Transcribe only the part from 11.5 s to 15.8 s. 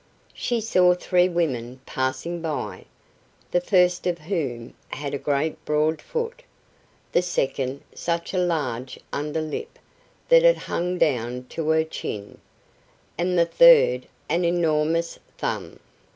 her chin, and the third an enormous thumb.